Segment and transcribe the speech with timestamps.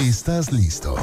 [0.00, 0.96] ¿Estás listo?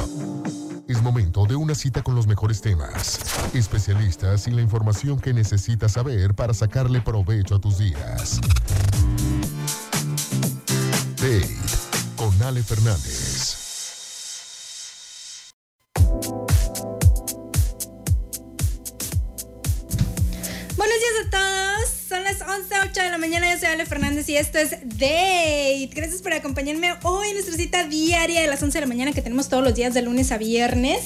[0.88, 3.20] Es momento de una cita con los mejores temas,
[3.54, 8.40] especialistas y la información que necesitas saber para sacarle provecho a tus días.
[11.16, 11.56] Date
[12.16, 13.57] con Ale Fernández.
[24.26, 25.90] Y esto es Date.
[25.94, 29.22] Gracias por acompañarme hoy en nuestra cita diaria de las 11 de la mañana que
[29.22, 30.98] tenemos todos los días de lunes a viernes.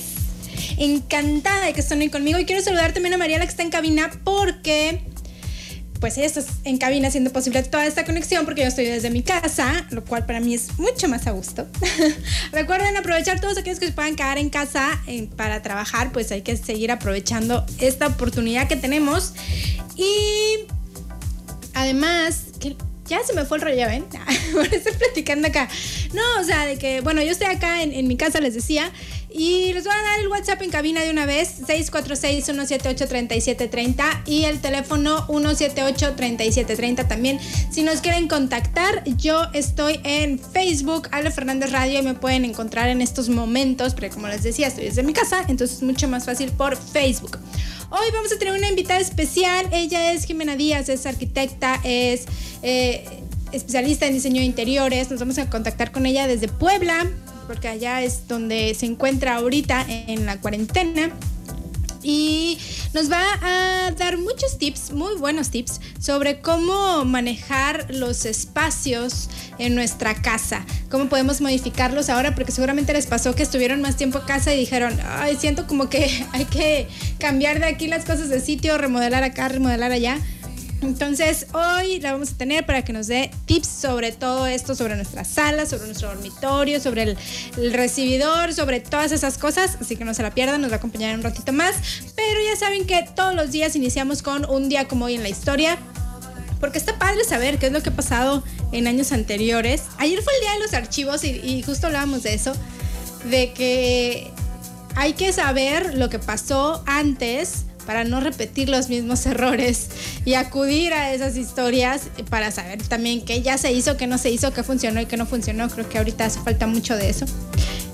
[0.79, 3.71] Encantada de que estén hoy conmigo y quiero saludar también a Mariela que está en
[3.71, 5.03] cabina porque
[6.01, 9.23] pues ella está en cabina haciendo posible toda esta conexión porque yo estoy desde mi
[9.23, 11.67] casa, lo cual para mí es mucho más a gusto.
[12.53, 16.43] Recuerden aprovechar todos aquellos que se puedan quedar en casa eh, para trabajar, pues hay
[16.43, 19.35] que seguir aprovechando esta oportunidad que tenemos.
[19.97, 20.67] Y
[21.75, 22.75] además, que
[23.13, 24.05] ya se me fue el rollo, ¿ven?
[24.53, 25.69] Por estoy platicando acá.
[26.15, 28.91] No, o sea, de que, bueno, yo estoy acá en, en mi casa, les decía,
[29.35, 34.61] y les voy a dar el WhatsApp en cabina de una vez, 646-178-3730 y el
[34.61, 37.39] teléfono 178-3730 también.
[37.71, 42.89] Si nos quieren contactar, yo estoy en Facebook, Ale Fernández Radio, y me pueden encontrar
[42.89, 46.25] en estos momentos, pero como les decía, estoy desde mi casa, entonces es mucho más
[46.25, 47.39] fácil por Facebook.
[47.91, 52.27] Hoy vamos a tener una invitada especial, ella es Jimena Díaz, es arquitecta, es...
[52.63, 53.05] Eh,
[53.53, 57.07] especialista en diseño de interiores, nos vamos a contactar con ella desde Puebla,
[57.53, 61.11] porque allá es donde se encuentra ahorita en la cuarentena.
[62.03, 62.57] Y
[62.95, 69.29] nos va a dar muchos tips, muy buenos tips, sobre cómo manejar los espacios
[69.59, 74.21] en nuestra casa, cómo podemos modificarlos ahora, porque seguramente les pasó que estuvieron más tiempo
[74.21, 78.31] en casa y dijeron, ay, siento como que hay que cambiar de aquí las cosas
[78.31, 80.19] de sitio, remodelar acá, remodelar allá.
[80.83, 84.97] Entonces hoy la vamos a tener para que nos dé tips sobre todo esto, sobre
[84.97, 87.03] nuestra sala, sobre nuestro dormitorio, sobre
[87.57, 89.79] el, recibidor, sobre todas esas cosas.
[89.81, 91.77] Así que no se la pierdan, nos va a acompañar un ratito más.
[92.17, 95.29] Pero ya saben que todos los días iniciamos con un día como hoy en la
[95.29, 95.79] historia.
[96.59, 98.43] Porque está padre saber qué es lo que ha pasado
[98.73, 99.85] en años anteriores.
[99.99, 102.53] Ayer fue el día de los archivos y, y justo hablábamos de eso.
[103.31, 104.33] De que
[104.97, 109.89] hay que saber lo que pasó antes para no repetir los mismos errores
[110.25, 114.31] y acudir a esas historias para saber también qué ya se hizo, qué no se
[114.31, 115.69] hizo, qué funcionó y qué no funcionó.
[115.69, 117.27] Creo que ahorita hace falta mucho de eso.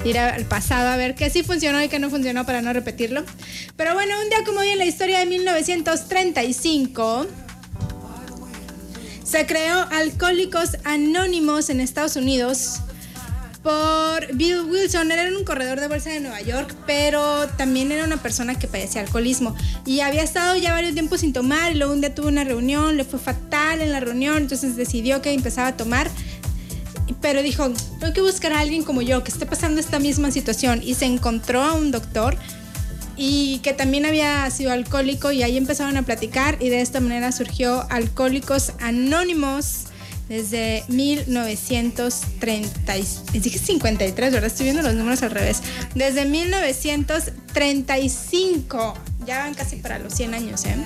[0.05, 3.25] Ir al pasado a ver qué sí funcionó y qué no funcionó para no repetirlo.
[3.77, 7.27] Pero bueno, un día como hoy en la historia de 1935
[9.25, 12.81] se creó Alcohólicos Anónimos en Estados Unidos
[13.63, 15.11] por Bill Wilson.
[15.11, 19.01] Era un corredor de bolsa de Nueva York, pero también era una persona que padecía
[19.01, 19.55] alcoholismo.
[19.87, 22.97] Y había estado ya varios tiempos sin tomar, y luego un día tuvo una reunión,
[22.97, 26.11] le fue fatal en la reunión, entonces decidió que empezaba a tomar.
[27.21, 27.71] Pero dijo,
[28.01, 30.81] tengo que buscar a alguien como yo que esté pasando esta misma situación.
[30.85, 32.37] Y se encontró a un doctor
[33.19, 37.33] y que también había sido alcohólico y ahí empezaron a platicar y de esta manera
[37.33, 39.88] surgió Alcohólicos Anónimos
[40.29, 42.95] desde 1930,
[43.33, 44.47] dije 53, ¿verdad?
[44.47, 45.63] Estoy viendo los números al revés.
[45.95, 48.95] Desde 1935,
[49.27, 50.77] ya van casi para los 100 años, ¿eh?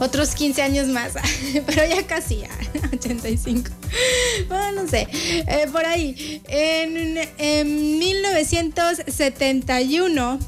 [0.00, 1.12] Otros 15 años más,
[1.66, 2.48] pero ya casi, ya,
[2.92, 3.70] 85.
[4.48, 6.42] Bueno, no sé, eh, por ahí.
[6.48, 10.40] En, en 1971,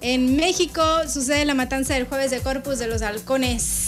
[0.00, 3.87] en México, sucede la matanza del jueves de Corpus de los Halcones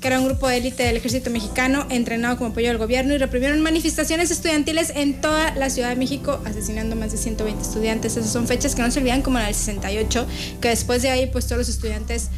[0.00, 3.18] que era un grupo de élite del ejército mexicano entrenado como apoyo al gobierno y
[3.18, 8.16] reprimieron manifestaciones estudiantiles en toda la Ciudad de México, asesinando más de 120 estudiantes.
[8.16, 10.26] Esas son fechas que no se olvidan como la del 68,
[10.60, 12.30] que después de ahí pues todos los estudiantes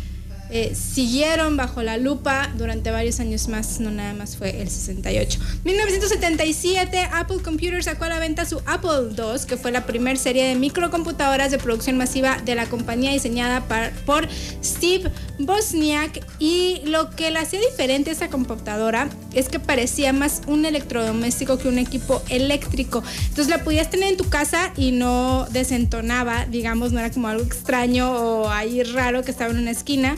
[0.51, 5.39] eh, siguieron bajo la lupa durante varios años más, no nada más fue el 68.
[5.65, 10.47] 1977, Apple Computer sacó a la venta su Apple II, que fue la primera serie
[10.47, 13.63] de microcomputadoras de producción masiva de la compañía diseñada
[14.07, 14.27] por
[14.65, 16.25] Steve Bosniak.
[16.39, 21.59] Y lo que la hacía diferente a esta computadora es que parecía más un electrodoméstico
[21.59, 23.03] que un equipo eléctrico.
[23.29, 27.45] Entonces la podías tener en tu casa y no desentonaba, digamos, no era como algo
[27.45, 30.17] extraño o ahí raro que estaba en una esquina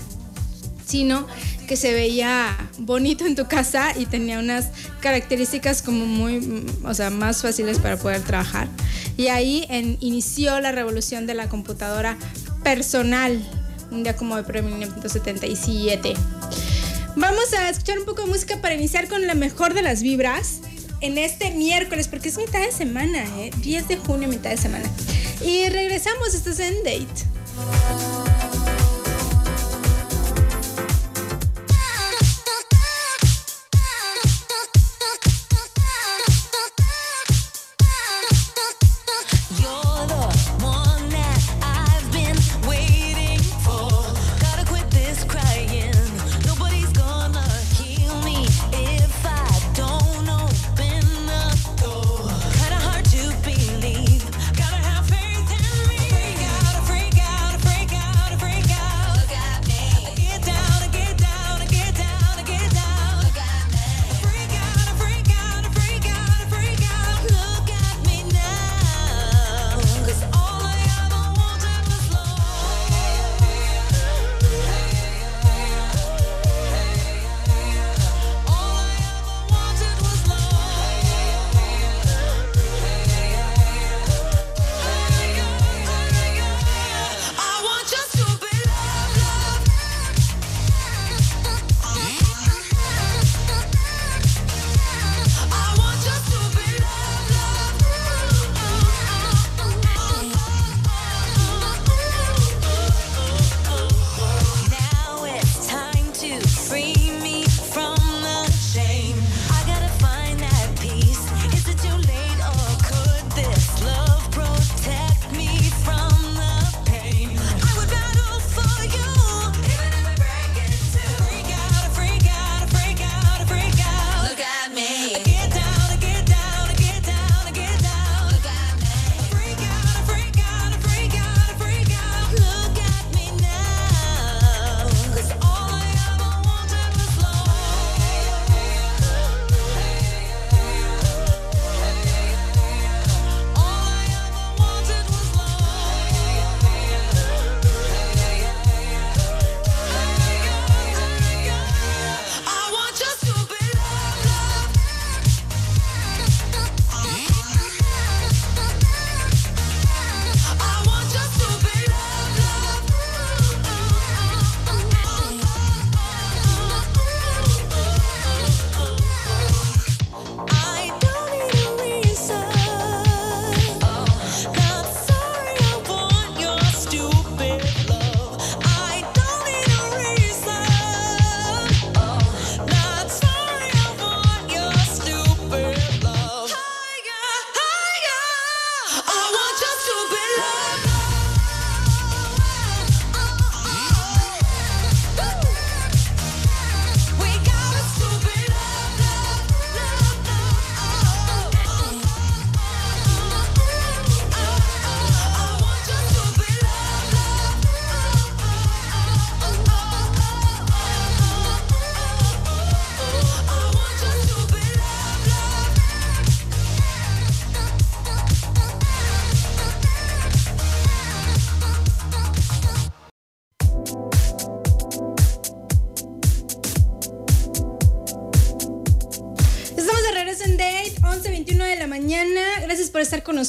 [0.90, 1.26] sino
[1.69, 4.70] que se veía bonito en tu casa y tenía unas
[5.00, 8.66] características como muy, o sea, más fáciles para poder trabajar.
[9.16, 12.16] Y ahí en, inició la revolución de la computadora
[12.64, 13.40] personal,
[13.90, 16.14] un día como de 1977.
[17.16, 20.60] Vamos a escuchar un poco de música para iniciar con la mejor de las vibras
[21.00, 23.50] en este miércoles, porque es mitad de semana, ¿eh?
[23.58, 24.88] 10 de junio, mitad de semana.
[25.44, 28.19] Y regresamos, esto es en Date.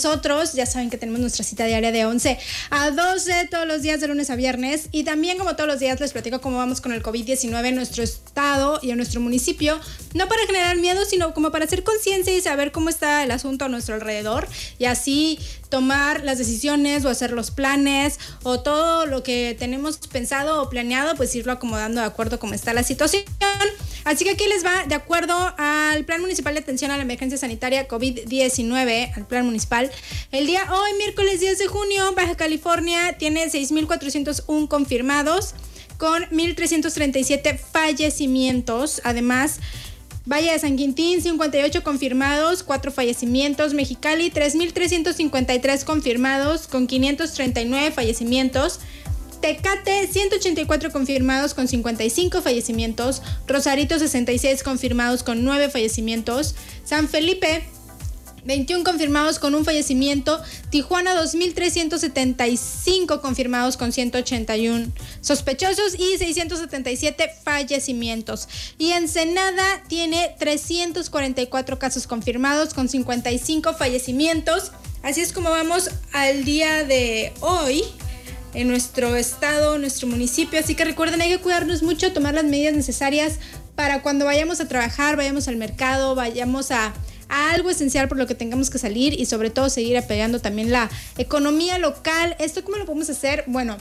[0.03, 0.53] Nosotros.
[0.53, 2.39] Ya saben que tenemos nuestra cita diaria de 11
[2.69, 4.87] a 12 todos los días de lunes a viernes.
[4.91, 8.03] Y también como todos los días les platico cómo vamos con el COVID-19 en nuestro
[8.81, 9.79] y en nuestro municipio.
[10.13, 13.65] No para generar miedo, sino como para hacer conciencia y saber cómo está el asunto
[13.65, 14.47] a nuestro alrededor.
[14.79, 15.39] Y así
[15.69, 21.15] tomar las decisiones o hacer los planes o todo lo que tenemos pensado o planeado,
[21.15, 23.23] pues irlo acomodando de acuerdo a cómo está la situación.
[24.03, 27.37] Así que aquí les va, de acuerdo al Plan Municipal de Atención a la Emergencia
[27.37, 29.91] Sanitaria COVID-19, al Plan Municipal,
[30.31, 35.53] el día hoy, miércoles 10 de junio, Baja California tiene 6.401 confirmados
[36.01, 39.01] con 1.337 fallecimientos.
[39.03, 39.59] Además,
[40.25, 43.75] Valle de San Quintín, 58 confirmados, 4 fallecimientos.
[43.75, 48.79] Mexicali, 3.353 confirmados, con 539 fallecimientos.
[49.41, 53.21] Tecate, 184 confirmados con 55 fallecimientos.
[53.45, 56.55] Rosarito, 66 confirmados con 9 fallecimientos.
[56.83, 57.63] San Felipe,
[58.45, 68.47] 21 confirmados con un fallecimiento, Tijuana 2.375 confirmados con 181 sospechosos y 677 fallecimientos.
[68.77, 74.71] Y Ensenada tiene 344 casos confirmados con 55 fallecimientos.
[75.03, 77.83] Así es como vamos al día de hoy
[78.53, 80.59] en nuestro estado, nuestro municipio.
[80.59, 83.35] Así que recuerden, hay que cuidarnos mucho, tomar las medidas necesarias
[83.75, 86.93] para cuando vayamos a trabajar, vayamos al mercado, vayamos a
[87.31, 90.89] algo esencial por lo que tengamos que salir y sobre todo seguir apegando también la
[91.17, 92.35] economía local.
[92.39, 93.45] ¿Esto cómo lo podemos hacer?
[93.47, 93.77] Bueno,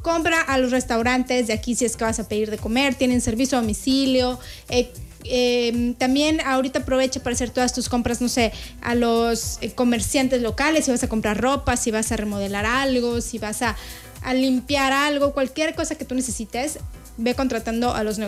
[0.00, 3.20] compra a los restaurantes de aquí si es que vas a pedir de comer, tienen
[3.20, 4.38] servicio a domicilio.
[4.68, 4.92] Eh,
[5.24, 10.40] em, también ahorita aprovecha para hacer todas tus compras, no sé, a los eh, comerciantes
[10.40, 13.76] locales, si vas a comprar ropa, si vas a remodelar algo, si vas a,
[14.22, 16.78] a limpiar algo, cualquier cosa que tú necesites,
[17.16, 18.20] ve contratando a los,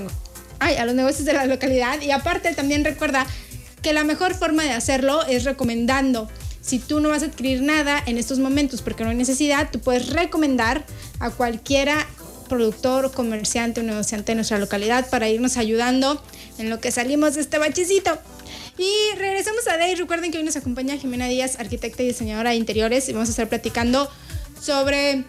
[0.59, 2.01] a los negocios de la localidad.
[2.01, 3.27] Y aparte también recuerda
[3.87, 6.29] que la mejor forma de hacerlo es recomendando.
[6.61, 9.79] Si tú no vas a adquirir nada en estos momentos porque no hay necesidad, tú
[9.79, 10.85] puedes recomendar
[11.21, 12.05] a cualquiera
[12.49, 16.21] productor, comerciante o negociante de nuestra localidad para irnos ayudando
[16.59, 18.19] en lo que salimos de este bachecito.
[18.77, 19.95] Y regresamos a Day.
[19.95, 23.31] Recuerden que hoy nos acompaña Jimena Díaz, arquitecta y diseñadora de interiores, y vamos a
[23.31, 24.11] estar platicando
[24.61, 25.23] sobre.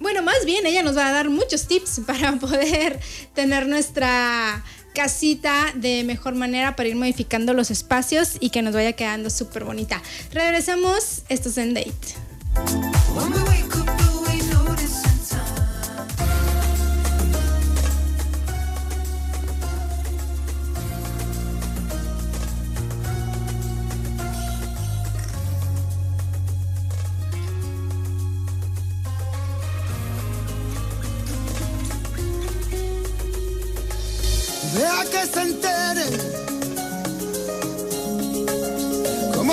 [0.00, 2.98] Bueno, más bien ella nos va a dar muchos tips para poder
[3.34, 4.64] tener nuestra
[4.96, 9.64] casita de mejor manera para ir modificando los espacios y que nos vaya quedando súper
[9.64, 10.02] bonita.
[10.32, 11.92] Regresamos, esto es en Date.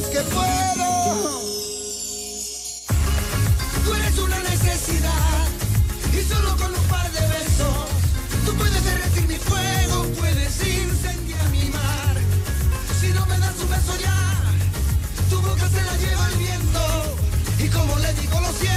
[0.00, 1.40] que puedo.
[3.84, 5.48] Tú eres una necesidad
[6.14, 7.88] y solo con un par de besos
[8.46, 12.16] tú puedes derretir mi fuego, puedes incendiar mi mar.
[13.00, 14.40] Si no me das un beso ya,
[15.28, 17.16] tu boca se la lleva el viento
[17.58, 18.71] y como le digo lo siento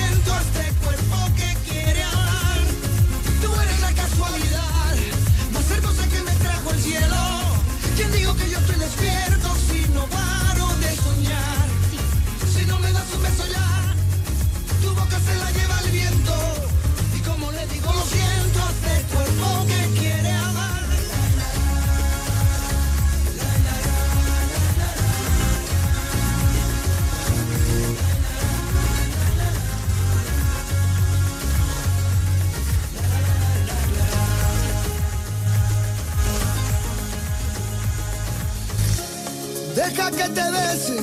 [40.05, 40.97] Deja que te bese.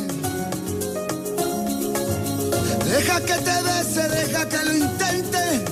[2.85, 5.64] Deja que te bese, deja que lo intente.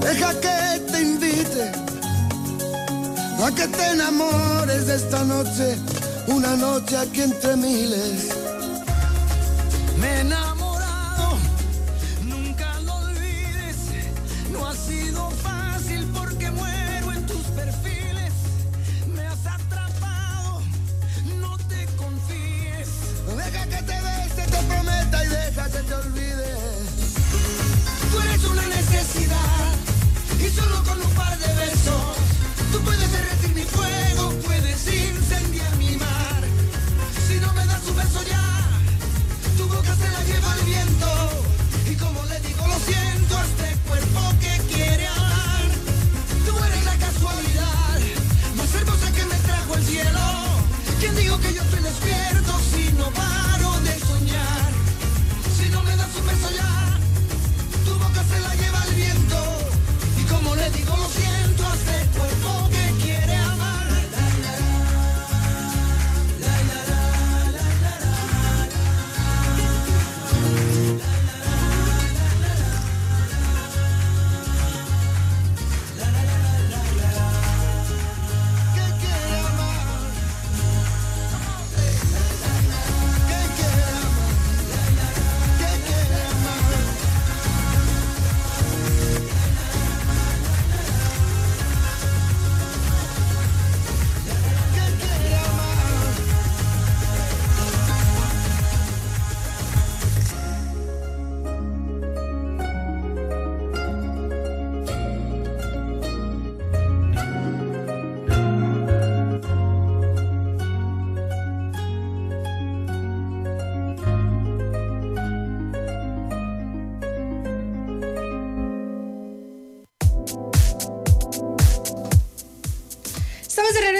[0.00, 1.72] Deja que te invite
[3.42, 5.76] a que te enamores de esta noche,
[6.28, 8.28] una noche aquí entre miles.
[9.98, 10.20] Me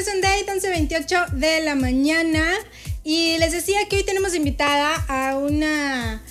[0.07, 2.45] Date 11.28 de la mañana
[3.03, 6.23] y les decía que hoy tenemos invitada a una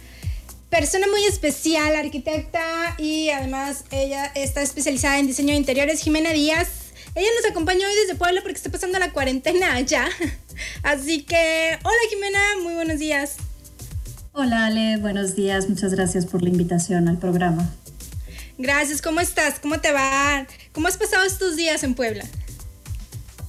[0.70, 6.70] persona muy especial, arquitecta y además ella está especializada en diseño de interiores, Jimena Díaz.
[7.16, 10.08] Ella nos acompaña hoy desde Puebla porque está pasando la cuarentena allá.
[10.84, 13.36] Así que, hola Jimena, muy buenos días.
[14.32, 17.70] Hola Ale, buenos días, muchas gracias por la invitación al programa.
[18.58, 19.60] Gracias, ¿cómo estás?
[19.60, 20.48] ¿Cómo te va?
[20.72, 22.24] ¿Cómo has pasado estos días en Puebla?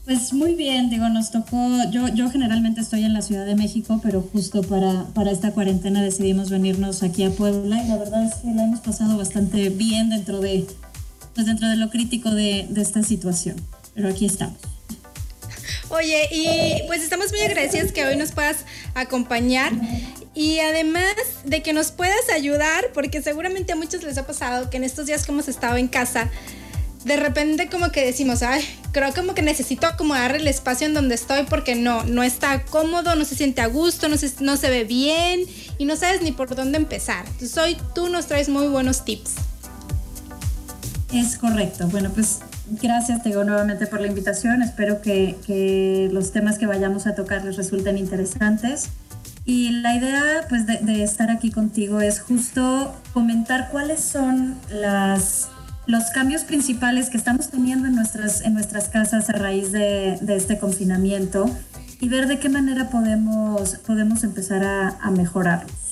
[0.07, 1.59] Pues muy bien, digo, nos tocó,
[1.91, 6.01] yo, yo generalmente estoy en la Ciudad de México, pero justo para, para esta cuarentena
[6.01, 10.11] decidimos venirnos aquí a Puebla y la verdad es que la hemos pasado bastante bien
[10.11, 10.65] dentro de,
[11.35, 13.57] pues dentro de lo crítico de, de esta situación,
[13.97, 14.57] pero aquí estamos.
[15.89, 18.59] Oye, y pues estamos muy agradecidos que hoy nos puedas
[18.95, 19.73] acompañar
[20.37, 24.77] y además de que nos puedas ayudar, porque seguramente a muchos les ha pasado que
[24.77, 26.31] en estos días que hemos estado en casa,
[27.07, 31.15] de repente como que decimos, ay, creo como que necesito acomodar el espacio en donde
[31.15, 34.71] estoy porque no, no está cómodo, no se siente a gusto, no se, no se
[34.71, 35.43] ve bien
[35.79, 37.25] y no sabes ni por dónde empezar.
[37.27, 39.37] Entonces hoy tú nos traes muy buenos tips.
[41.13, 41.87] Es correcto.
[41.87, 42.41] Bueno, pues
[42.83, 44.61] gracias, te digo nuevamente por la invitación.
[44.63, 48.89] Espero que, que los temas que vayamos a tocar les resulten interesantes.
[49.45, 55.51] Y la idea pues, de estar aquí contigo es justo comentar cuáles son las,
[55.87, 60.59] los cambios principales que estamos teniendo en nuestras, en nuestras casas a raíz de, este
[60.59, 61.49] confinamiento
[62.01, 65.87] y ver de qué manera podemos, podemos empezar a, a mejorarlos.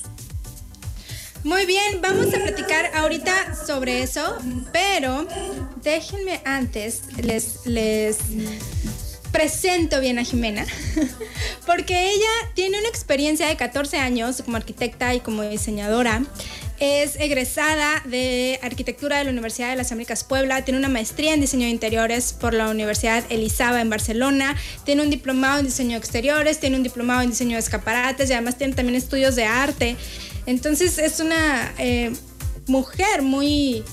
[1.43, 4.35] Muy bien, vamos a platicar ahorita sobre eso,
[4.71, 5.27] pero
[5.83, 8.17] déjenme antes, les, les
[9.31, 10.65] presento bien a Jimena,
[11.67, 16.23] porque ella tiene una experiencia de 14 años como arquitecta y como diseñadora.
[16.79, 21.39] Es egresada de arquitectura de la Universidad de las Américas Puebla, tiene una maestría en
[21.39, 25.97] diseño de interiores por la Universidad Elizaba en Barcelona, tiene un diplomado en diseño de
[25.97, 29.95] exteriores, tiene un diplomado en diseño de escaparates y además tiene también estudios de arte.
[30.45, 32.11] Entonces es una eh,
[32.67, 33.83] mujer muy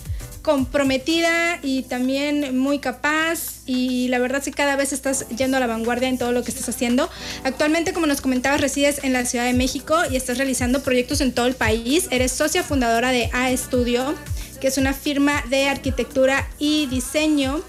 [0.43, 5.69] comprometida y también muy capaz y la verdad que cada vez estás yendo a la
[5.69, 7.09] vanguardia en todo lo que estás haciendo.
[7.45, 11.33] Actualmente, como nos comentabas, resides en la Ciudad de México y estás realizando proyectos en
[11.33, 12.09] todo el país.
[12.11, 14.15] Eres socia fundadora de A Studio,
[14.61, 17.61] que es una firma de arquitectura y diseño.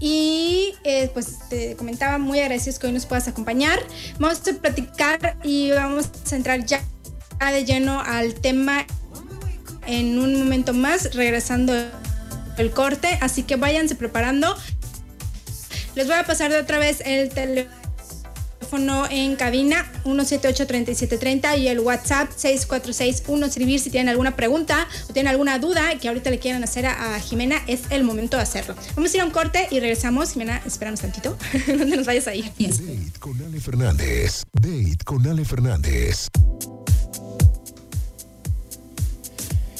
[0.00, 3.78] Y eh, pues te comentaba muy agradecidos que hoy nos puedas acompañar.
[4.18, 6.82] Vamos a platicar y vamos a entrar ya
[7.52, 8.86] de lleno al tema
[9.86, 11.74] en un momento más, regresando
[12.56, 13.18] el corte.
[13.20, 14.56] Así que váyanse preparando.
[15.94, 17.76] Les voy a pasar de otra vez el teléfono
[19.10, 25.58] en cabina 178-3730 y el WhatsApp 646-1 escribir si tienen alguna pregunta o tienen alguna
[25.58, 28.74] duda que ahorita le quieran hacer a, Jimena, es el momento de hacerlo.
[28.94, 30.32] Vamos a ir a un corte y regresamos.
[30.32, 32.44] Jimena, espérame tantito, no te nos vayas a ir.
[32.58, 34.42] Date con Ale Fernández.
[34.52, 36.28] Date con Ale Fernández.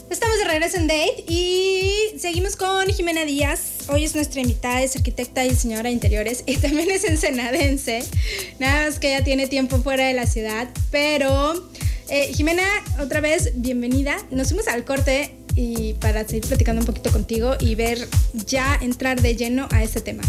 [0.08, 3.88] Estamos de regreso en Date y seguimos con Jimena Díaz.
[3.88, 8.04] Hoy es nuestra invitada, es arquitecta y diseñadora de interiores y también es ensenadense.
[8.60, 10.68] Nada más que ella tiene tiempo fuera de la ciudad.
[10.92, 11.68] Pero,
[12.08, 12.62] eh, Jimena,
[13.00, 14.16] otra vez, bienvenida.
[14.30, 18.06] Nos fuimos al corte y para seguir platicando un poquito contigo y ver
[18.46, 20.22] ya entrar de lleno a este tema.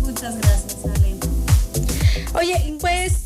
[0.00, 1.16] Muchas gracias, Ale.
[2.34, 3.19] Oye, pues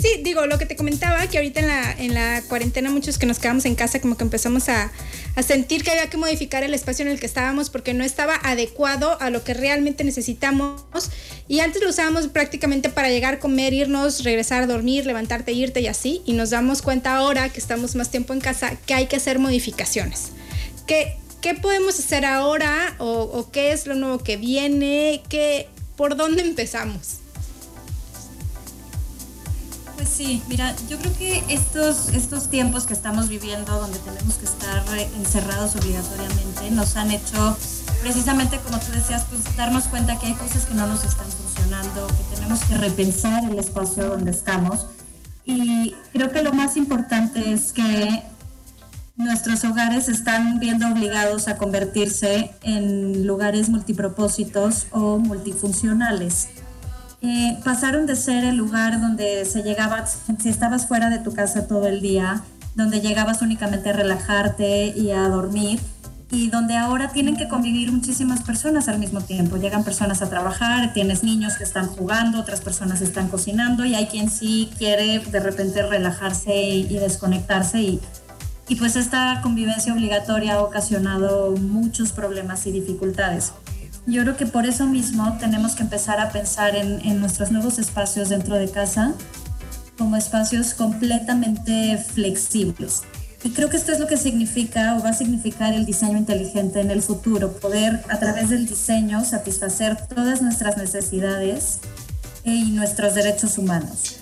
[0.00, 3.26] sí, digo, lo que te comentaba, que ahorita en la, en la cuarentena muchos que
[3.26, 4.90] nos quedamos en casa como que empezamos a,
[5.36, 8.36] a, sentir que había que modificar el espacio en el que estábamos porque no estaba
[8.42, 10.82] adecuado a lo que realmente necesitamos.
[11.48, 16.22] Y antes lo usábamos prácticamente para llegar, comer, irnos, regresar, dormir, levantarte, irte y así.
[16.24, 19.38] Y nos damos cuenta ahora que estamos más tiempo en casa que hay que hacer
[19.38, 20.28] modificaciones.
[20.86, 22.94] ¿Qué, qué podemos hacer ahora?
[22.98, 25.22] O, ¿O, qué es lo nuevo que viene?
[25.28, 27.21] ¿Qué, ¿Por dónde empezamos?
[30.02, 34.46] Pues sí, mira, yo creo que estos, estos tiempos que estamos viviendo, donde tenemos que
[34.46, 34.82] estar
[35.16, 37.56] encerrados obligatoriamente, nos han hecho
[38.00, 42.08] precisamente, como tú decías, pues darnos cuenta que hay cosas que no nos están funcionando,
[42.08, 44.86] que tenemos que repensar el espacio donde estamos.
[45.44, 48.24] Y creo que lo más importante es que
[49.14, 56.48] nuestros hogares están viendo obligados a convertirse en lugares multipropósitos o multifuncionales.
[57.22, 61.68] Eh, pasaron de ser el lugar donde se llegaba, si estabas fuera de tu casa
[61.68, 62.42] todo el día,
[62.74, 65.78] donde llegabas únicamente a relajarte y a dormir,
[66.32, 69.56] y donde ahora tienen que convivir muchísimas personas al mismo tiempo.
[69.56, 74.06] Llegan personas a trabajar, tienes niños que están jugando, otras personas están cocinando y hay
[74.06, 78.00] quien sí quiere de repente relajarse y, desconectarse y,
[78.66, 83.52] y pues esta convivencia obligatoria ha ocasionado muchos problemas y dificultades.
[84.06, 88.28] Yo creo que por eso mismo tenemos que empezar a pensar en, nuestros nuevos espacios
[88.30, 89.14] dentro de casa
[89.96, 93.02] como espacios completamente flexibles.
[93.44, 96.80] Y creo que esto es lo que significa o va a significar el diseño inteligente
[96.80, 101.80] en el futuro, poder a través del diseño satisfacer todas nuestras necesidades
[102.44, 104.16] y nuestros derechos humanos.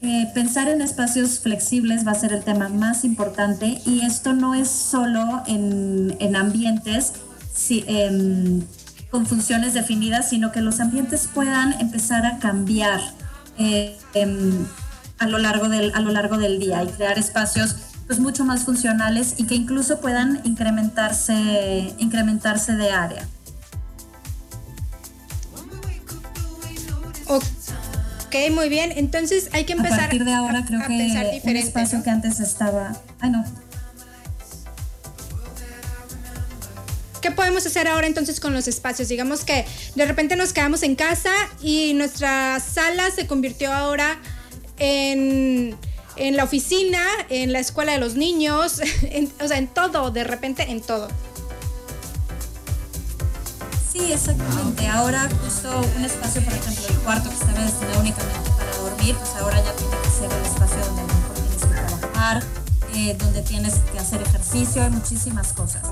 [0.00, 4.54] Eh, pensar en espacios flexibles va a ser el tema más importante y esto no
[4.54, 7.14] es solo en, en ambientes
[7.54, 7.84] si,
[9.14, 13.00] con funciones definidas, sino que los ambientes puedan empezar a cambiar
[13.56, 14.66] eh, em,
[15.20, 17.76] a, lo largo del, a lo largo del día y crear espacios
[18.08, 23.24] pues, mucho más funcionales y que incluso puedan incrementarse, incrementarse de área.
[27.28, 28.94] Ok, muy bien.
[28.96, 32.96] Entonces hay que empezar a partir de ahora creo que un espacio que antes estaba,
[33.20, 33.44] ay no,
[37.24, 39.08] ¿Qué podemos hacer ahora entonces con los espacios?
[39.08, 41.32] Digamos que de repente nos quedamos en casa
[41.62, 44.20] y nuestra sala se convirtió ahora
[44.76, 45.74] en,
[46.18, 48.78] la oficina, en la escuela de los niños,
[49.42, 51.08] o sea, en todo, de repente en todo.
[53.90, 54.86] Sí, exactamente.
[54.86, 59.30] Ahora justo un espacio, por ejemplo, el cuarto que estaba destinado únicamente para dormir, pues
[59.40, 62.42] ahora ya tiene que ser el espacio donde mejor tienes que trabajar,
[62.94, 65.84] eh, donde tienes que hacer ejercicio, hay muchísimas cosas.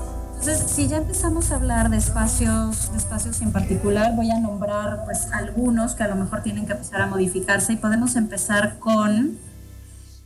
[0.45, 5.05] Entonces, si ya empezamos a hablar de espacios, de espacios en particular, voy a nombrar
[5.05, 9.37] pues algunos que a lo mejor tienen que empezar a modificarse y podemos empezar con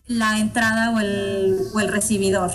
[0.07, 2.49] la entrada o el, recibidor.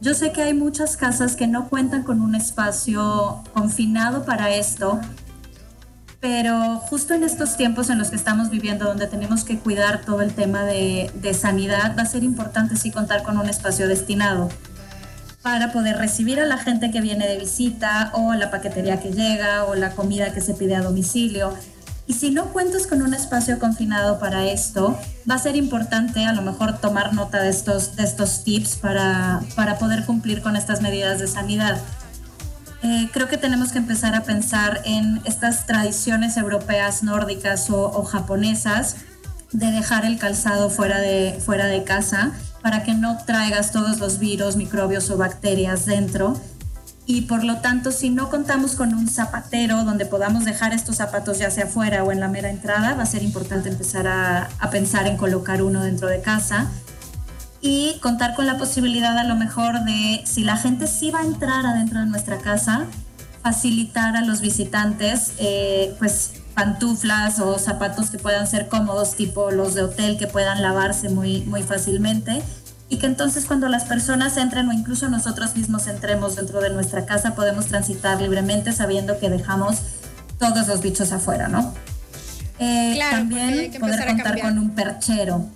[0.00, 4.98] Yo sé que hay muchas casas que no cuentan con un espacio confinado para esto,
[6.18, 10.22] pero justo en estos tiempos en los que estamos viviendo, donde tenemos que cuidar todo
[10.22, 14.48] el tema de, de sanidad, va a ser importante sí contar con un espacio destinado
[15.42, 19.64] para poder recibir a la gente que viene de visita o la paquetería que llega
[19.64, 21.52] o la comida que se pide a domicilio.
[22.06, 26.32] Y si no cuentas con un espacio confinado para esto, va a ser importante a
[26.32, 30.80] lo mejor tomar nota de estos, de estos tips para, para poder cumplir con estas
[30.80, 31.80] medidas de sanidad.
[32.82, 38.04] Eh, creo que tenemos que empezar a pensar en estas tradiciones europeas, nórdicas o, o
[38.04, 38.96] japonesas
[39.52, 44.18] de dejar el calzado fuera de, fuera de casa para que no traigas todos los
[44.18, 46.40] virus, microbios o bacterias dentro.
[47.04, 51.38] Y por lo tanto, si no contamos con un zapatero donde podamos dejar estos zapatos
[51.38, 55.08] ya sea afuera o en la mera entrada, va a ser importante empezar a, pensar
[55.08, 56.70] en colocar uno dentro de casa
[57.60, 61.24] y contar con la posibilidad a lo mejor de, si la gente sí va a
[61.24, 62.86] entrar adentro de nuestra casa,
[63.42, 69.74] facilitar a los visitantes, eh, pues pantuflas o zapatos que puedan ser cómodos, tipo los
[69.74, 72.42] de hotel, que puedan lavarse muy, muy fácilmente.
[72.88, 77.06] Y que entonces cuando las personas entren o incluso nosotros mismos entremos dentro de nuestra
[77.06, 79.78] casa, podemos transitar libremente sabiendo que dejamos
[80.38, 81.72] todos los bichos afuera, ¿no?
[82.58, 85.46] Eh, también poder contar con un perchero.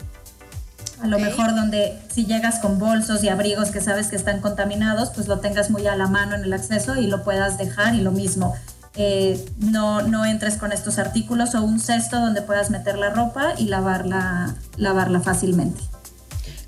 [1.03, 5.11] A lo mejor donde si llegas con bolsos y abrigos que sabes que están contaminados,
[5.11, 8.01] pues lo tengas muy a la mano en el acceso y lo puedas dejar y
[8.01, 8.55] lo mismo
[8.97, 13.55] eh, no, no entres con estos artículos o un cesto donde puedas meter la ropa
[13.59, 15.81] y lavarla, lavarla fácilmente.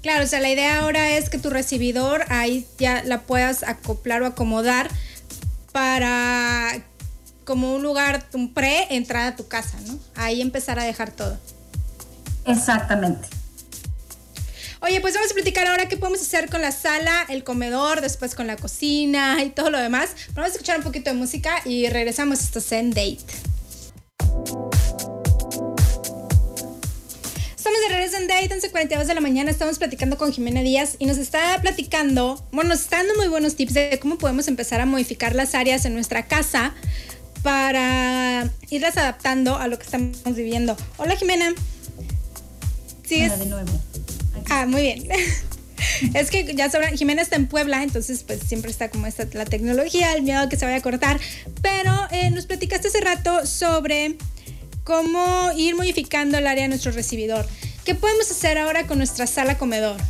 [0.02, 4.22] Claro, o sea, la idea ahora es que tu recibidor ahí ya la puedas acoplar
[4.22, 4.88] o acomodar
[5.72, 6.70] para
[7.44, 9.98] como un lugar, un pre entrada a tu casa, ¿no?
[10.14, 11.38] Ahí empezar a dejar todo.
[12.44, 13.28] Exactamente.
[14.80, 18.36] Oye, pues vamos a platicar ahora qué podemos hacer con la sala, el comedor, después
[18.36, 20.10] con la cocina y todo lo demás.
[20.34, 23.18] Vamos a escuchar un poquito de música y regresamos a esto Zen Date.
[27.56, 29.50] Estamos de regreso en Date, 11.42 de la mañana.
[29.50, 33.56] Estamos platicando con Jimena Díaz y nos está platicando, bueno, nos está dando muy buenos
[33.56, 36.72] tips de cómo podemos empezar a modificar las áreas en nuestra casa
[37.42, 40.76] para irlas adaptando a lo que estamos viviendo.
[40.98, 41.52] Hola, Jimena.
[43.04, 43.32] ¿Sigues?
[43.32, 43.80] Hola de nuevo.
[44.48, 45.08] Ah, muy bien.
[46.14, 49.44] Es que ya sabrán, Jimena está en Puebla, entonces pues siempre está como esta la
[49.44, 51.20] tecnología, el miedo que se vaya a cortar.
[51.62, 54.16] Pero eh, nos platicaste hace rato sobre
[54.82, 57.46] cómo ir modificando el área de nuestro recibidor.
[57.84, 60.00] ¿Qué podemos hacer ahora con nuestra sala comedor?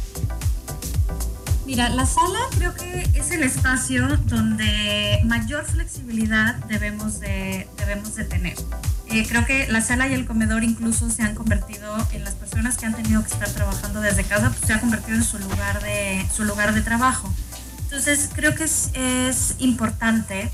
[1.68, 8.24] Mira, la sala creo que es el espacio donde mayor flexibilidad debemos de, debemos de
[8.24, 8.56] tener.
[9.08, 12.78] Eh, creo que la sala y el comedor incluso se han convertido en las personas
[12.78, 15.82] que han tenido que estar trabajando desde casa, pues se ha convertido en su lugar
[15.82, 17.30] de, su lugar de trabajo.
[17.82, 20.50] Entonces creo que es, importante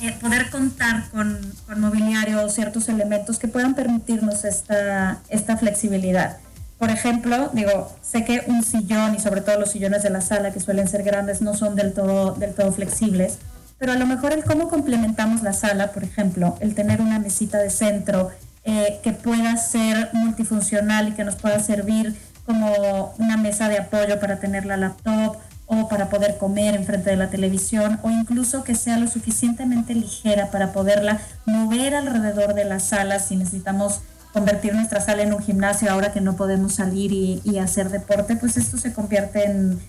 [0.00, 6.38] eh, poder contar con, con, mobiliario o ciertos elementos que puedan permitirnos esta, esta flexibilidad.
[6.78, 10.52] Por ejemplo, digo, sé que un sillón y sobre todo los sillones de la sala
[10.52, 13.38] que suelen ser grandes no son del todo, del todo flexibles,
[13.78, 17.58] pero a lo mejor el cómo complementamos la sala, por ejemplo, el tener una mesita
[17.58, 18.30] de centro
[18.64, 24.20] eh, que pueda ser multifuncional y que nos pueda servir como una mesa de apoyo
[24.20, 25.36] para tener la laptop
[25.66, 30.50] o para poder comer enfrente de la televisión o incluso que sea lo suficientemente ligera
[30.50, 34.00] para poderla mover alrededor de la sala si necesitamos
[34.36, 38.58] convertir nuestra sala en un gimnasio ahora que no podemos salir y, hacer deporte, pues
[38.58, 39.80] esto se convierte en,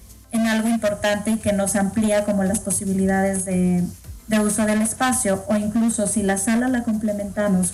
[0.48, 3.84] algo importante y que nos amplía como las posibilidades de,
[4.42, 7.74] uso del espacio o incluso si la sala la complementamos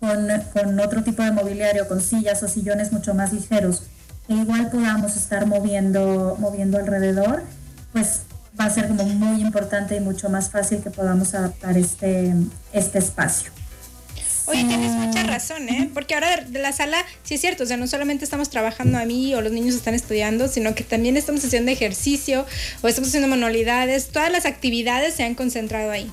[0.00, 3.84] con, con, otro tipo de mobiliario, con sillas o sillones mucho más ligeros,
[4.26, 7.44] que igual podamos estar moviendo, moviendo alrededor,
[7.92, 8.22] pues
[8.58, 12.34] va a ser como muy importante y mucho más fácil que podamos adaptar este,
[12.72, 13.52] este espacio.
[14.50, 15.88] Oye, tienes mucha razón, ¿eh?
[15.94, 19.04] Porque ahora de la sala, sí es cierto, o sea, no solamente estamos trabajando a
[19.04, 22.44] mí o los niños están estudiando, sino que también estamos haciendo ejercicio
[22.82, 26.10] o estamos haciendo manualidades, todas las actividades se han concentrado ahí.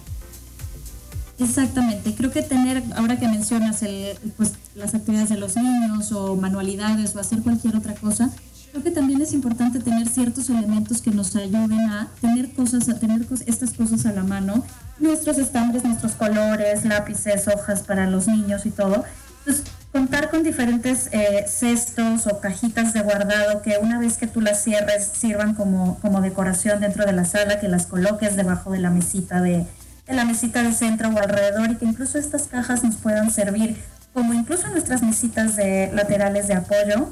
[1.39, 6.35] Exactamente, creo que tener, ahora que mencionas el, pues, las actividades de los niños o
[6.35, 8.31] manualidades o hacer cualquier otra cosa,
[8.77, 12.99] creo que también es importante tener ciertos elementos que nos ayuden a tener cosas, a
[12.99, 14.63] tener estas cosas a la mano
[14.99, 19.03] nuestros estambres, nuestros colores, lápices, hojas para los niños y todo.
[19.39, 24.41] Entonces, contar con diferentes eh, cestos o cajitas de guardado que una vez que tú
[24.41, 28.79] las cierres sirvan como, como decoración dentro de la sala, que las coloques debajo de
[28.79, 29.65] la mesita de,
[30.05, 33.77] de la mesita de centro o alrededor y que incluso estas cajas nos puedan servir
[34.13, 37.09] como incluso nuestras mesitas de laterales de apoyo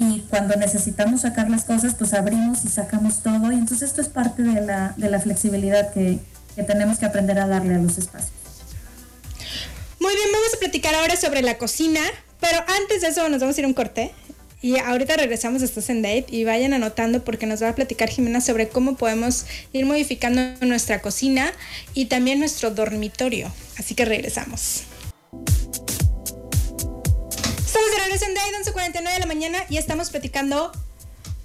[0.00, 4.08] y cuando necesitamos sacar las cosas pues abrimos y sacamos todo y entonces esto es
[4.08, 6.18] parte de la, de la flexibilidad que,
[6.56, 8.32] que tenemos que aprender a darle a los espacios.
[10.00, 12.00] Muy bien, vamos a platicar ahora sobre la cocina,
[12.40, 14.12] pero antes de eso nos vamos a ir a un corte.
[14.62, 18.08] Y ahorita regresamos a Estás en Date y vayan anotando porque nos va a platicar
[18.08, 21.52] Jimena sobre cómo podemos ir modificando nuestra cocina
[21.94, 23.50] y también nuestro dormitorio.
[23.78, 24.84] Así que regresamos.
[27.80, 30.70] Estamos de regreso en Date, 11.49 de la mañana y estamos platicando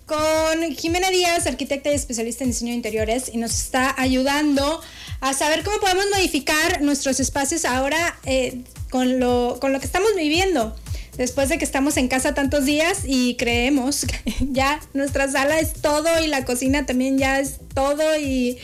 [0.05, 4.81] con Jimena Díaz, arquitecta y especialista en diseño de interiores, y nos está ayudando
[5.21, 10.13] a saber cómo podemos modificar nuestros espacios ahora eh, con, lo, con lo que estamos
[10.13, 10.75] viviendo.
[11.15, 15.71] Después de que estamos en casa tantos días y creemos que ya nuestra sala es
[15.71, 18.57] todo y la cocina también ya es todo y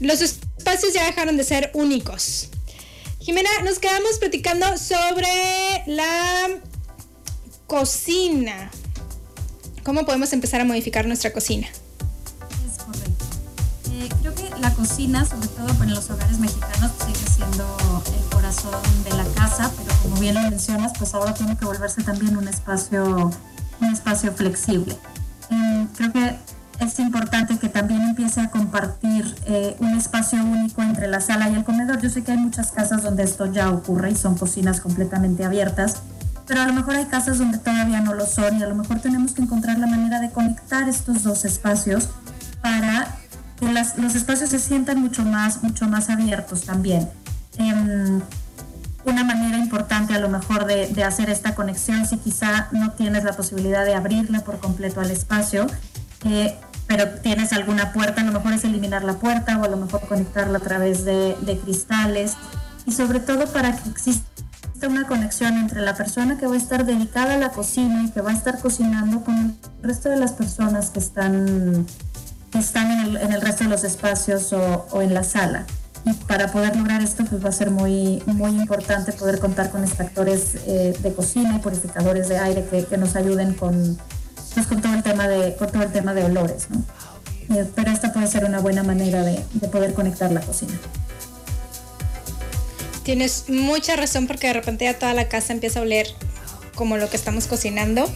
[0.00, 2.48] los espacios ya dejaron de ser únicos.
[3.20, 5.26] Jimena, nos quedamos platicando sobre
[5.86, 6.48] la
[7.66, 8.70] cocina.
[9.82, 11.66] ¿Cómo podemos empezar a modificar nuestra cocina?
[12.66, 13.24] Es correcto.
[13.92, 18.80] Eh, creo que la cocina, sobre todo en los hogares mexicanos, sigue siendo el corazón
[19.04, 22.48] de la casa, pero como bien lo mencionas, pues ahora tiene que volverse también un
[22.48, 23.30] espacio,
[23.80, 24.96] un espacio flexible.
[25.96, 26.36] Creo que
[26.80, 31.54] es importante que también empiece a compartir eh, un espacio único entre la sala y
[31.54, 32.00] el comedor.
[32.02, 36.02] Yo sé que hay muchas casas donde esto ya ocurre y son cocinas completamente abiertas,
[36.46, 39.00] pero a lo mejor hay casas donde todavía no lo son y a lo mejor
[39.00, 42.08] tenemos que encontrar la manera de conectar estos dos espacios
[42.62, 43.16] para
[43.58, 47.08] que los espacios se sientan mucho más, mucho más abiertos también.
[47.58, 48.20] Em,
[49.04, 53.32] una manera importante a lo mejor de, hacer esta conexión, si quizá no tienes la
[53.32, 55.66] posibilidad de abrirla por completo al espacio,
[56.24, 56.56] eh,
[56.86, 60.00] pero tienes alguna puerta, a lo mejor es eliminar la puerta o a lo mejor
[60.06, 62.36] conectarla a través de cristales
[62.84, 64.35] y sobre todo para que exista
[64.84, 68.20] una conexión entre la persona que va a estar dedicada a la cocina y que
[68.20, 71.86] va a estar cocinando con el resto de las personas que están,
[72.50, 75.64] que están en, el, en el resto de los espacios o, en la sala.
[76.04, 79.82] Y para poder lograr esto, pues va a ser muy, muy importante poder contar con
[79.82, 83.98] extractores eh, de cocina y purificadores de aire que, que nos ayuden con,
[84.54, 86.68] pues, con todo el tema de, con todo el tema de olores.
[86.70, 86.84] ¿no?
[87.74, 90.74] Pero esta puede ser una buena manera de poder conectar la cocina.
[93.06, 96.08] Tienes mucha razón porque de repente ya toda la casa empieza a oler
[96.74, 98.12] como lo que estamos cocinando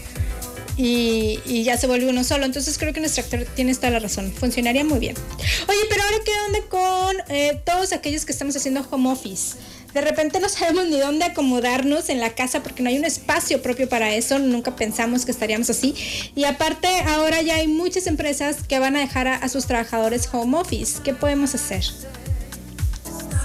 [0.76, 2.44] y, y, ya se vuelve uno solo.
[2.44, 4.33] Entonces creo que nuestro actor tiene toda la razón.
[4.33, 5.14] Funcionaría muy bien.
[5.68, 9.55] Oye, pero ahora qué onda con eh, todos aquellos que estamos haciendo home office.
[9.94, 13.62] De repente no sabemos ni dónde acomodarnos en la casa porque no hay un espacio
[13.62, 14.40] propio para eso.
[14.40, 15.94] Nunca pensamos que estaríamos así.
[16.35, 20.29] Y aparte, ahora ya hay muchas empresas que van a dejar a, a sus trabajadores
[20.33, 21.00] home office.
[21.05, 21.85] ¿Qué podemos hacer?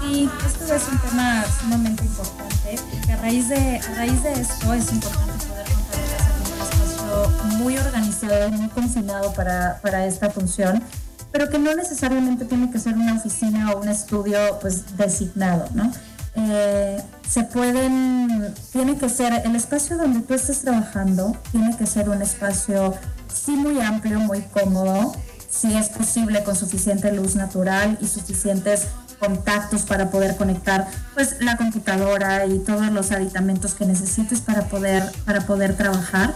[0.06, 4.72] Sí, esto es un tema sumamente importante, porque a raíz de, a raíz de esto
[4.72, 10.80] es importante poder contar con un espacio muy organizado, muy confinado para, para esta función,
[11.32, 15.90] pero que no necesariamente tiene que ser una oficina o un estudio pues designado, ¿no?
[16.36, 22.08] Eh, se pueden, tiene que ser, el espacio donde tú estés trabajando, tiene que ser
[22.10, 22.94] un espacio
[23.32, 25.16] sí muy amplio, muy cómodo,
[25.50, 28.86] si es posible con suficiente luz natural y suficientes
[29.18, 35.04] contactos para poder conectar pues la computadora y todos los aditamentos que necesites para poder,
[35.24, 36.34] para poder trabajar.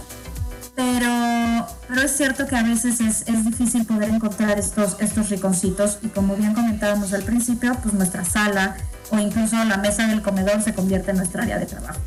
[0.75, 5.99] Pero, pero es cierto que a veces es, es, difícil poder encontrar estos, estos rinconcitos
[6.01, 8.77] y como bien comentábamos al principio, pues nuestra sala
[9.11, 11.99] o incluso la mesa del comedor se convierte en nuestra área de trabajo.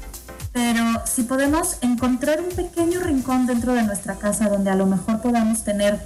[0.55, 5.21] Pero si podemos encontrar un pequeño rincón dentro de nuestra casa donde a lo mejor
[5.21, 6.01] podamos tener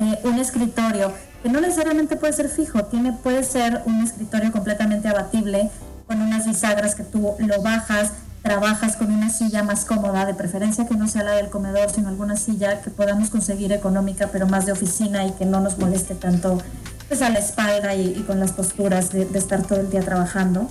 [0.00, 1.12] eh, un escritorio
[1.44, 5.70] que no necesariamente puede ser fijo, tiene, puede ser un escritorio completamente abatible
[6.06, 10.86] con unas bisagras que tú lo bajas, trabajas con una silla más cómoda, de preferencia
[10.86, 14.64] que no sea la del comedor, sino alguna silla que podamos conseguir económica, pero más
[14.64, 16.62] de oficina y que no nos moleste tanto
[17.08, 20.70] pues, a la espalda y, con las posturas de, estar todo el día trabajando.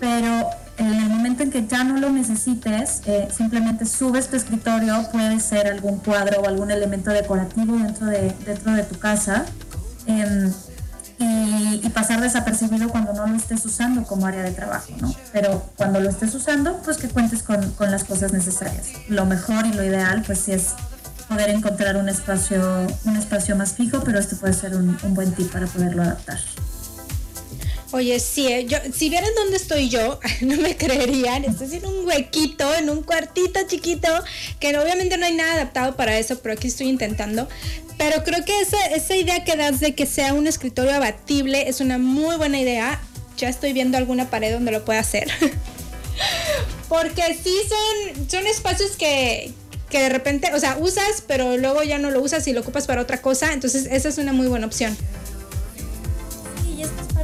[0.00, 0.44] Pero
[0.78, 5.38] en el momento en que ya no lo necesites, eh, simplemente subes tu escritorio, puede
[5.38, 9.46] ser algún cuadro o algún elemento decorativo dentro de, dentro de tu casa
[10.10, 15.14] eh, y, pasar desapercibido cuando no lo estés usando como área de trabajo, ¿no?
[15.32, 18.88] Pero cuando lo estés usando, pues que cuentes con, con las cosas necesarias.
[19.08, 20.74] Lo mejor y lo ideal, pues sí es
[21.28, 25.32] poder encontrar un espacio, un espacio más fijo, pero este puede ser un, un buen
[25.32, 26.38] tip para poderlo adaptar.
[27.92, 31.44] Oye, sí, eh, yo, si vieran dónde estoy yo, no me creerían.
[31.44, 34.08] Estoy en un huequito, en un cuartito chiquito,
[34.60, 37.48] que obviamente no hay nada adaptado para eso, pero aquí estoy intentando.
[37.98, 41.80] Pero creo que esa, esa idea que das de que sea un escritorio abatible es
[41.80, 43.00] una muy buena idea.
[43.36, 45.28] Ya estoy viendo alguna pared donde lo pueda hacer.
[46.88, 49.52] Porque sí son, son espacios que,
[49.90, 52.86] que de repente, o sea, usas, pero luego ya no lo usas y lo ocupas
[52.86, 53.52] para otra cosa.
[53.52, 54.96] Entonces, esa es una muy buena opción
[56.80, 57.14] y esto es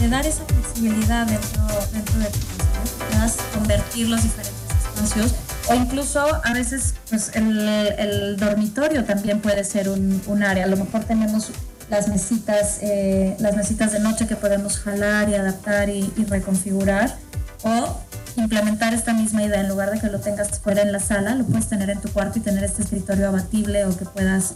[0.00, 3.08] de, dar esa flexibilidad dentro, dentro de tu ¿no?
[3.08, 4.54] puedas convertir los diferentes
[4.94, 5.34] espacios
[5.68, 11.04] o incluso a veces pues el, dormitorio también puede ser un, área, a lo mejor
[11.04, 11.50] tenemos
[11.90, 17.16] las mesitas, eh, las mesitas de noche que podemos jalar y adaptar y, y reconfigurar
[17.62, 17.98] o
[18.36, 21.44] implementar esta misma idea en lugar de que lo tengas fuera en la sala, lo
[21.44, 24.54] puedes tener en tu cuarto y tener este escritorio abatible o que puedas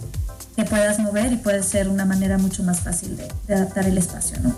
[0.56, 3.96] que puedas mover y puede ser una manera mucho más fácil de, de, adaptar el
[3.96, 4.56] espacio, ¿no?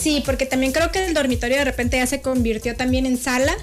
[0.00, 3.54] Sí, porque también creo que el dormitorio de repente ya se convirtió también en sala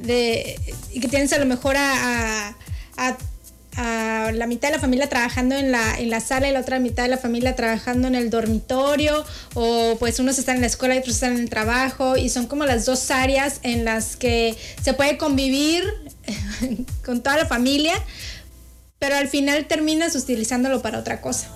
[0.00, 0.58] de,
[0.92, 2.54] y que tienes a lo mejor a,
[4.32, 7.04] la mitad de la familia trabajando en la, en la sala y la otra mitad
[7.04, 10.98] de la familia trabajando en el dormitorio o pues unos están en la escuela y
[10.98, 14.94] otros están en el trabajo y son como las dos áreas en las que se
[14.94, 15.84] puede convivir
[17.04, 17.94] con toda la familia
[18.98, 21.48] pero al final terminas utilizándolo para otra cosa.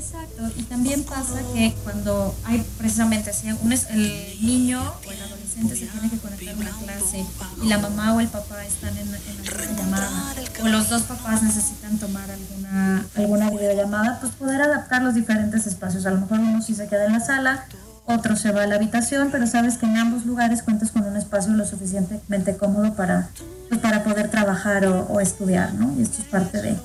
[0.00, 5.22] Es, Exacto, y también pasa que cuando hay precisamente si un el niño o el
[5.22, 7.24] adolescente se tiene que conectar a una clase
[7.62, 11.42] y la mamá o el papá están en, en alguna llamada o los dos papás
[11.42, 16.06] necesitan tomar alguna, alguna videollamada, pues poder adaptar los diferentes espacios.
[16.06, 17.66] A lo mejor uno sí se queda en la sala,
[18.06, 21.16] otro se va a la habitación, pero sabes que en ambos lugares cuentas con un
[21.16, 23.30] espacio lo suficientemente cómodo para,
[23.68, 25.94] pues, para poder trabajar o, o estudiar, ¿no?
[25.98, 26.76] Y esto es parte de,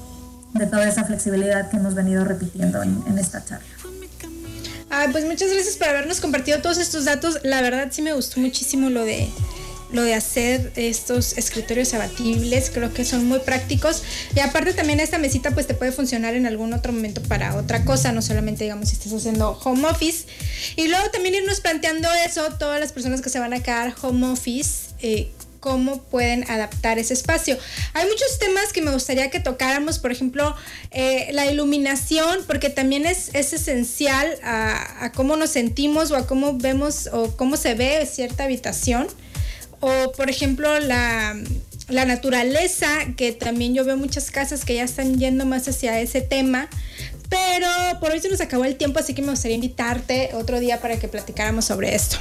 [0.56, 3.66] de toda esa flexibilidad que hemos venido repitiendo en, en esta charla.
[4.90, 7.40] Ay, pues muchas gracias por habernos compartido todos estos datos.
[7.44, 9.30] La verdad sí me gustó muchísimo lo de
[9.92, 14.04] lo de hacer estos escritorios abatibles, creo que son muy prácticos
[14.36, 17.86] y aparte también esta mesita pues te puede funcionar en algún otro momento para otra
[17.86, 20.26] cosa, no solamente digamos si estás haciendo home office
[20.76, 24.28] y luego también irnos planteando eso, todas las personas que se van a quedar home
[24.28, 25.32] office, eh,
[25.66, 27.58] cómo pueden adaptar ese espacio.
[27.96, 30.56] Hay muchos temas que me gustaría que tocáramos, por ejemplo,
[30.92, 36.28] eh, la iluminación, porque también es, es esencial a, a, cómo nos sentimos o a
[36.28, 39.08] cómo vemos o cómo se ve cierta habitación.
[39.80, 41.36] O, por ejemplo, la,
[41.90, 46.22] la naturaleza, que también yo veo muchas casas que ya están yendo más hacia ese
[46.22, 46.70] tema.
[47.28, 47.68] Pero
[48.00, 51.00] por hoy se nos acabó el tiempo, así que me gustaría invitarte otro día para
[51.00, 52.20] que platicáramos sobre esto.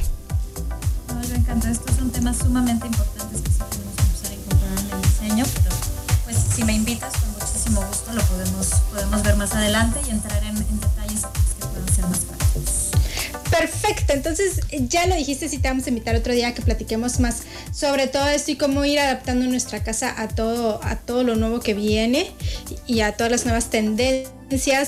[1.31, 1.71] Me encanta.
[1.71, 5.45] Estos son temas sumamente importantes que sí tenemos que empezar a incorporar en el diseño,
[5.55, 5.77] pero
[6.25, 10.43] pues si me invitas, con muchísimo gusto lo podemos, podemos ver más adelante y entrar
[10.45, 12.91] en, detalles que puedan ser más prácticos.
[13.51, 17.21] Perfecto, entonces ya lo dijiste, si te vamos a invitar otro día a que platiquemos
[17.21, 17.43] más
[17.73, 21.61] sobre todo esto y cómo ir adaptando nuestra casa a todo, a todo lo nuevo
[21.61, 22.33] que viene
[22.87, 24.33] y a todas las nuevas tendencias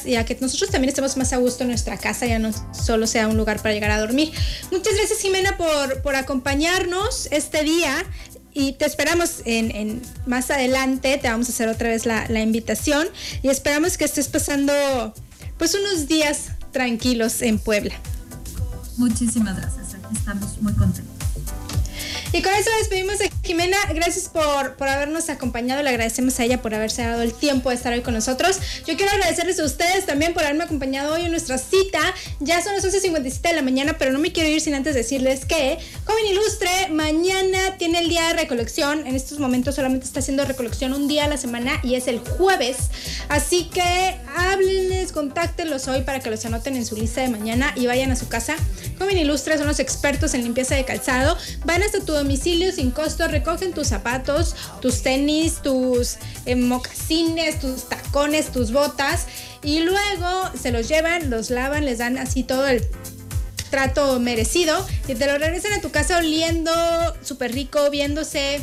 [0.06, 3.06] y a que nosotros también estemos más a gusto en nuestra casa, ya no solo
[3.06, 4.32] sea un lugar para llegar a dormir.
[4.70, 8.04] Muchas gracias Jimena por, por acompañarnos este día
[8.52, 12.40] y te esperamos en, en, más adelante, te vamos a hacer otra vez la, la
[12.40, 13.06] invitación
[13.42, 14.72] y esperamos que estés pasando
[15.58, 17.94] pues unos días tranquilos en Puebla.
[18.96, 21.15] Muchísimas gracias, aquí estamos muy contentos.
[22.32, 23.76] Y con eso despedimos a Jimena.
[23.94, 25.82] Gracias por, por habernos acompañado.
[25.82, 28.58] Le agradecemos a ella por haberse dado el tiempo de estar hoy con nosotros.
[28.86, 32.00] Yo quiero agradecerles a ustedes también por haberme acompañado hoy en nuestra cita.
[32.40, 35.44] Ya son las 11.57 de la mañana, pero no me quiero ir sin antes decirles
[35.44, 39.06] que Joven Ilustre mañana tiene el día de recolección.
[39.06, 42.18] En estos momentos solamente está haciendo recolección un día a la semana y es el
[42.18, 42.76] jueves.
[43.28, 47.86] Así que háblenles, contáctenlos hoy para que los anoten en su lista de mañana y
[47.86, 48.56] vayan a su casa.
[48.98, 51.36] Joven Ilustre son los expertos en limpieza de calzado.
[51.64, 57.88] Van hasta tu domicilio sin costo, recogen tus zapatos, tus tenis, tus eh, mocasines, tus
[57.88, 59.26] tacones, tus botas
[59.62, 62.86] y luego se los llevan, los lavan, les dan así todo el
[63.70, 66.72] trato merecido y te lo regresan a tu casa oliendo
[67.22, 68.60] súper rico, viéndose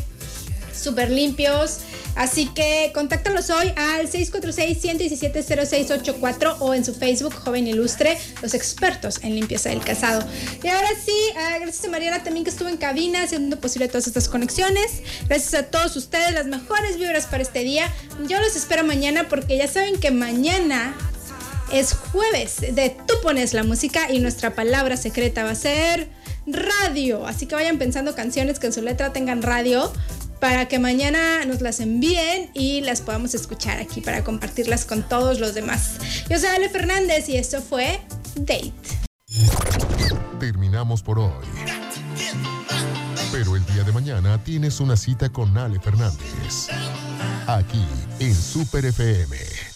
[0.73, 1.79] súper limpios.
[2.15, 9.35] Así que contáctalos hoy al 646-117-0684 o en su Facebook Joven Ilustre, los expertos en
[9.35, 10.25] limpieza del casado.
[10.63, 14.07] Y ahora sí, uh, gracias a Mariana también que estuvo en cabina haciendo posible todas
[14.07, 15.01] estas conexiones.
[15.27, 17.91] Gracias a todos ustedes, las mejores vibras para este día.
[18.27, 20.95] Yo los espero mañana porque ya saben que mañana
[21.71, 26.09] es jueves de Tú pones la música y nuestra palabra secreta va a ser
[26.45, 27.25] radio.
[27.25, 29.91] Así que vayan pensando canciones que en su letra tengan radio
[30.43, 35.39] para que mañana nos las envíen y las podamos escuchar aquí para compartirlas con todos
[35.39, 35.95] los demás.
[36.29, 38.01] Yo soy Ale Fernández y esto fue
[38.35, 38.73] Date.
[40.41, 41.45] Terminamos por hoy.
[43.31, 46.67] Pero el día de mañana tienes una cita con Ale Fernández.
[47.47, 47.85] Aquí
[48.19, 49.72] en Super FM